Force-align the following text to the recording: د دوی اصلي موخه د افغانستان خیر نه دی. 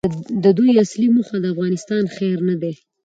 د 0.43 0.45
دوی 0.57 0.71
اصلي 0.83 1.07
موخه 1.15 1.35
د 1.41 1.45
افغانستان 1.53 2.03
خیر 2.15 2.37
نه 2.49 2.55
دی. 2.61 2.73